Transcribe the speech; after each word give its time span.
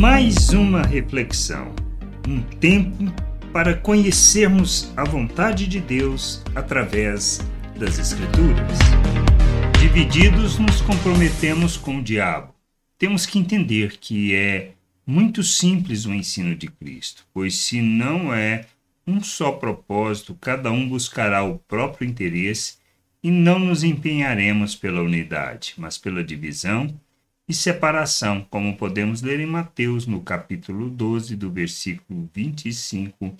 Mais 0.00 0.48
uma 0.48 0.80
reflexão, 0.80 1.74
um 2.26 2.40
tempo 2.40 3.04
para 3.52 3.76
conhecermos 3.76 4.90
a 4.96 5.04
vontade 5.04 5.66
de 5.66 5.78
Deus 5.78 6.42
através 6.54 7.46
das 7.78 7.98
Escrituras. 7.98 8.78
Divididos, 9.78 10.58
nos 10.58 10.80
comprometemos 10.80 11.76
com 11.76 11.98
o 11.98 12.02
diabo. 12.02 12.54
Temos 12.96 13.26
que 13.26 13.38
entender 13.38 13.98
que 13.98 14.34
é 14.34 14.70
muito 15.06 15.42
simples 15.42 16.06
o 16.06 16.14
ensino 16.14 16.56
de 16.56 16.68
Cristo, 16.68 17.26
pois 17.34 17.56
se 17.56 17.82
não 17.82 18.32
é 18.32 18.64
um 19.06 19.22
só 19.22 19.52
propósito, 19.52 20.34
cada 20.40 20.72
um 20.72 20.88
buscará 20.88 21.44
o 21.44 21.58
próprio 21.58 22.08
interesse 22.08 22.78
e 23.22 23.30
não 23.30 23.58
nos 23.58 23.84
empenharemos 23.84 24.74
pela 24.74 25.02
unidade, 25.02 25.74
mas 25.76 25.98
pela 25.98 26.24
divisão 26.24 26.98
e 27.50 27.52
separação, 27.52 28.46
como 28.48 28.76
podemos 28.76 29.22
ler 29.22 29.40
em 29.40 29.46
Mateus, 29.46 30.06
no 30.06 30.20
capítulo 30.20 30.88
12, 30.88 31.34
do 31.34 31.50
versículo 31.50 32.30
25 32.32 33.34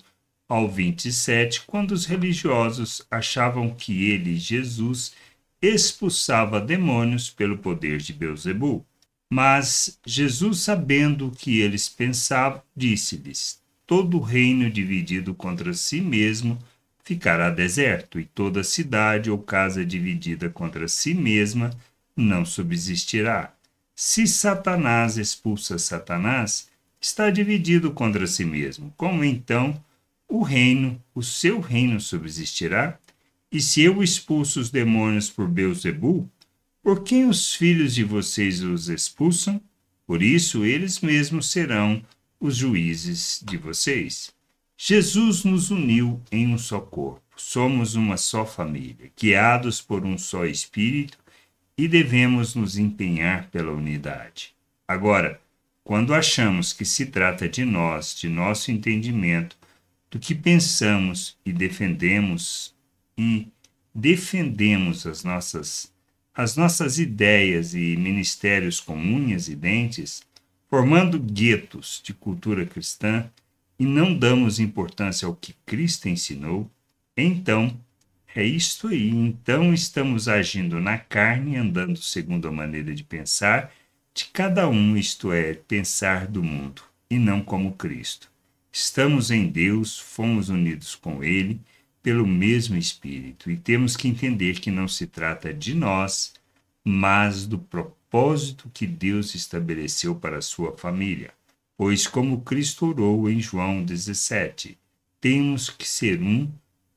ao 0.49 0.69
27, 0.69 1.61
quando 1.61 1.91
os 1.91 2.05
religiosos 2.05 3.07
achavam 3.09 3.73
que 3.73 4.11
ele, 4.11 4.35
Jesus, 4.35 5.13
expulsava 5.61 6.59
demônios 6.59 7.29
pelo 7.29 7.59
poder 7.59 7.99
de 7.99 8.11
Beuzebu. 8.11 8.85
Mas 9.29 9.97
Jesus, 10.05 10.59
sabendo 10.59 11.27
o 11.27 11.31
que 11.31 11.61
eles 11.61 11.87
pensavam, 11.87 12.61
disse-lhes: 12.75 13.61
Todo 13.87 14.19
reino 14.19 14.69
dividido 14.69 15.33
contra 15.33 15.73
si 15.73 16.01
mesmo 16.01 16.59
ficará 17.01 17.49
deserto, 17.49 18.19
e 18.19 18.25
toda 18.25 18.61
cidade 18.61 19.31
ou 19.31 19.37
casa 19.37 19.85
dividida 19.85 20.49
contra 20.49 20.85
si 20.89 21.13
mesma 21.13 21.71
não 22.13 22.43
subsistirá. 22.43 23.53
Se 23.95 24.25
Satanás 24.27 25.17
expulsa 25.17 25.77
Satanás, 25.77 26.69
está 26.99 27.29
dividido 27.29 27.91
contra 27.91 28.25
si 28.27 28.45
mesmo. 28.45 28.93
Como 28.95 29.23
então 29.23 29.83
o 30.27 30.43
reino, 30.43 31.01
o 31.13 31.21
seu 31.21 31.59
reino 31.59 31.99
subsistirá? 31.99 32.97
E 33.51 33.61
se 33.61 33.81
eu 33.81 34.01
expulso 34.01 34.59
os 34.59 34.69
demônios 34.69 35.29
por 35.29 35.47
Beuzebu, 35.47 36.29
por 36.81 37.03
quem 37.03 37.27
os 37.27 37.53
filhos 37.53 37.93
de 37.93 38.03
vocês 38.03 38.63
os 38.63 38.87
expulsam? 38.87 39.61
Por 40.07 40.23
isso 40.23 40.65
eles 40.65 40.99
mesmos 40.99 41.51
serão 41.51 42.01
os 42.39 42.55
juízes 42.55 43.43
de 43.45 43.57
vocês. 43.57 44.31
Jesus 44.77 45.43
nos 45.43 45.69
uniu 45.69 46.19
em 46.31 46.47
um 46.47 46.57
só 46.57 46.79
corpo. 46.79 47.21
Somos 47.35 47.95
uma 47.95 48.17
só 48.17 48.45
família, 48.45 49.11
guiados 49.19 49.81
por 49.81 50.05
um 50.05 50.17
só 50.17 50.45
Espírito 50.45 51.20
e 51.81 51.87
devemos 51.87 52.53
nos 52.53 52.77
empenhar 52.77 53.49
pela 53.49 53.71
unidade. 53.71 54.53
Agora, 54.87 55.41
quando 55.83 56.13
achamos 56.13 56.71
que 56.73 56.85
se 56.85 57.07
trata 57.07 57.49
de 57.49 57.65
nós, 57.65 58.15
de 58.15 58.29
nosso 58.29 58.71
entendimento, 58.71 59.57
do 60.11 60.19
que 60.19 60.35
pensamos 60.35 61.35
e 61.43 61.51
defendemos 61.51 62.75
e 63.17 63.47
defendemos 63.95 65.07
as 65.07 65.23
nossas 65.23 65.91
as 66.35 66.55
nossas 66.55 66.99
ideias 66.99 67.73
e 67.73 67.97
ministérios 67.97 68.79
com 68.79 68.95
unhas 68.95 69.47
e 69.47 69.55
dentes, 69.55 70.21
formando 70.69 71.19
guetos 71.19 71.99
de 72.03 72.13
cultura 72.13 72.63
cristã 72.63 73.27
e 73.79 73.87
não 73.87 74.15
damos 74.15 74.59
importância 74.59 75.25
ao 75.25 75.35
que 75.35 75.55
Cristo 75.65 76.07
ensinou, 76.07 76.69
então 77.17 77.75
é 78.35 78.43
isto 78.43 78.87
aí. 78.87 79.09
Então 79.09 79.73
estamos 79.73 80.27
agindo 80.27 80.79
na 80.79 80.97
carne, 80.97 81.57
andando 81.57 81.97
segundo 81.97 82.47
a 82.47 82.51
maneira 82.51 82.93
de 82.93 83.03
pensar 83.03 83.71
de 84.13 84.25
cada 84.25 84.67
um, 84.67 84.97
isto 84.97 85.31
é, 85.31 85.53
pensar 85.53 86.27
do 86.27 86.43
mundo, 86.43 86.83
e 87.09 87.17
não 87.17 87.41
como 87.41 87.73
Cristo. 87.73 88.29
Estamos 88.71 89.31
em 89.31 89.47
Deus, 89.47 89.99
fomos 89.99 90.49
unidos 90.49 90.95
com 90.95 91.23
Ele 91.23 91.61
pelo 92.03 92.25
mesmo 92.25 92.75
Espírito, 92.77 93.49
e 93.51 93.55
temos 93.55 93.95
que 93.95 94.07
entender 94.07 94.59
que 94.59 94.71
não 94.71 94.87
se 94.87 95.05
trata 95.07 95.53
de 95.53 95.75
nós, 95.75 96.33
mas 96.83 97.45
do 97.45 97.59
propósito 97.59 98.71
que 98.73 98.87
Deus 98.87 99.35
estabeleceu 99.35 100.15
para 100.15 100.37
a 100.37 100.41
sua 100.41 100.75
família. 100.77 101.31
Pois, 101.77 102.07
como 102.07 102.41
Cristo 102.41 102.87
orou 102.87 103.29
em 103.29 103.39
João 103.39 103.83
17, 103.83 104.77
temos 105.19 105.69
que 105.69 105.87
ser 105.87 106.21
um 106.21 106.51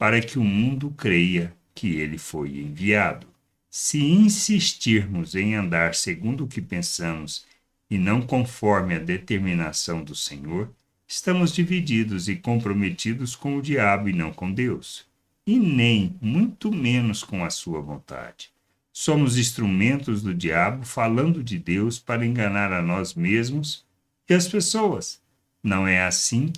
para 0.04 0.20
que 0.20 0.38
o 0.38 0.44
mundo 0.44 0.90
creia 0.90 1.56
que 1.74 1.94
ele 1.96 2.18
foi 2.18 2.58
enviado. 2.58 3.26
Se 3.70 4.04
insistirmos 4.04 5.34
em 5.34 5.54
andar 5.54 5.94
segundo 5.94 6.44
o 6.44 6.46
que 6.46 6.60
pensamos 6.60 7.46
e 7.88 7.96
não 7.96 8.20
conforme 8.20 8.96
a 8.96 8.98
determinação 8.98 10.04
do 10.04 10.14
Senhor, 10.14 10.70
estamos 11.08 11.54
divididos 11.54 12.28
e 12.28 12.36
comprometidos 12.36 13.34
com 13.34 13.56
o 13.56 13.62
diabo 13.62 14.10
e 14.10 14.12
não 14.12 14.30
com 14.30 14.52
Deus, 14.52 15.06
e 15.46 15.58
nem, 15.58 16.14
muito 16.20 16.70
menos, 16.70 17.24
com 17.24 17.42
a 17.42 17.48
sua 17.48 17.80
vontade. 17.80 18.50
Somos 18.92 19.38
instrumentos 19.38 20.22
do 20.22 20.34
diabo 20.34 20.84
falando 20.84 21.42
de 21.42 21.58
Deus 21.58 21.98
para 21.98 22.26
enganar 22.26 22.74
a 22.74 22.82
nós 22.82 23.14
mesmos 23.14 23.86
e 24.28 24.34
as 24.34 24.46
pessoas. 24.46 25.18
Não 25.62 25.88
é 25.88 26.04
assim 26.04 26.52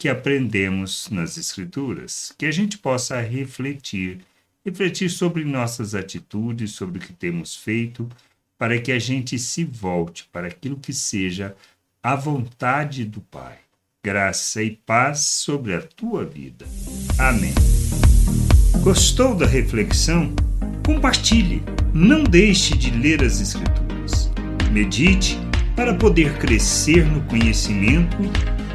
que 0.00 0.08
aprendemos 0.08 1.10
nas 1.10 1.36
Escrituras, 1.36 2.32
que 2.38 2.46
a 2.46 2.50
gente 2.50 2.78
possa 2.78 3.20
refletir, 3.20 4.20
refletir 4.64 5.10
sobre 5.10 5.44
nossas 5.44 5.94
atitudes, 5.94 6.72
sobre 6.72 6.96
o 6.96 7.02
que 7.02 7.12
temos 7.12 7.54
feito, 7.54 8.08
para 8.56 8.80
que 8.80 8.92
a 8.92 8.98
gente 8.98 9.38
se 9.38 9.62
volte 9.62 10.26
para 10.32 10.46
aquilo 10.46 10.78
que 10.78 10.94
seja 10.94 11.54
a 12.02 12.16
vontade 12.16 13.04
do 13.04 13.20
Pai. 13.20 13.58
Graça 14.02 14.62
e 14.62 14.70
paz 14.70 15.20
sobre 15.20 15.74
a 15.74 15.82
tua 15.82 16.24
vida. 16.24 16.64
Amém. 17.18 17.52
Gostou 18.82 19.34
da 19.34 19.44
reflexão? 19.44 20.34
Compartilhe. 20.82 21.62
Não 21.92 22.24
deixe 22.24 22.74
de 22.74 22.90
ler 22.90 23.22
as 23.22 23.38
Escrituras. 23.38 24.30
Medite 24.72 25.36
para 25.76 25.92
poder 25.94 26.38
crescer 26.38 27.04
no 27.04 27.20
conhecimento 27.26 28.16